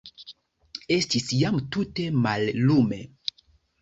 [0.95, 3.03] Estis jam tute mallume.